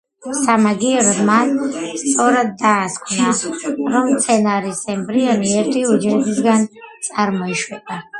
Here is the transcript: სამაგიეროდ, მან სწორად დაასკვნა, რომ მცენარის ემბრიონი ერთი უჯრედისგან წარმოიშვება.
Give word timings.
სამაგიეროდ, 0.35 1.17
მან 1.25 1.51
სწორად 2.03 2.47
დაასკვნა, 2.61 3.33
რომ 3.95 4.09
მცენარის 4.13 4.81
ემბრიონი 4.95 5.53
ერთი 5.61 5.85
უჯრედისგან 5.91 6.65
წარმოიშვება. 7.09 8.01